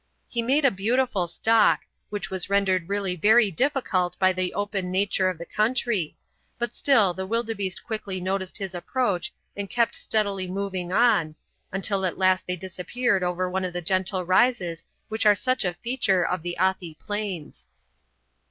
He 0.27 0.41
made 0.41 0.65
a 0.65 0.71
beautiful 0.71 1.27
stalk, 1.27 1.81
which 2.09 2.31
was 2.31 2.49
rendered 2.49 2.89
really 2.89 3.15
very 3.15 3.51
difficult 3.51 4.17
by 4.17 4.33
the 4.33 4.51
open 4.55 4.89
nature 4.89 5.29
of 5.29 5.37
the 5.37 5.45
country, 5.45 6.17
but 6.57 6.73
still 6.73 7.13
the 7.13 7.27
wildebeeste 7.27 7.83
quickly 7.83 8.19
noticed 8.19 8.57
his 8.57 8.73
approach 8.73 9.31
and 9.55 9.69
kept 9.69 9.93
steadily 9.93 10.47
moving 10.49 10.91
on, 10.91 11.35
until 11.71 12.03
at 12.03 12.17
last 12.17 12.47
they 12.47 12.55
disappeared 12.55 13.21
over 13.21 13.47
one 13.47 13.63
of 13.63 13.73
the 13.73 13.81
gentle 13.83 14.25
rises 14.25 14.87
which 15.07 15.27
are 15.27 15.35
such 15.35 15.63
a 15.63 15.75
feature 15.75 16.25
of 16.25 16.41
the 16.41 16.57
Athi 16.57 16.95
Plains. 16.99 17.67